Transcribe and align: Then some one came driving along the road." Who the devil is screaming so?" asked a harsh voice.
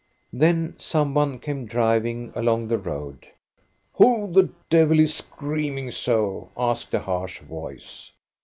Then 0.33 0.73
some 0.79 1.13
one 1.13 1.37
came 1.37 1.67
driving 1.67 2.33
along 2.33 2.67
the 2.69 2.79
road." 2.79 3.27
Who 3.99 4.33
the 4.33 4.49
devil 4.67 4.99
is 4.99 5.13
screaming 5.13 5.91
so?" 5.91 6.49
asked 6.57 6.91
a 6.95 6.99
harsh 6.99 7.39
voice. 7.41 8.11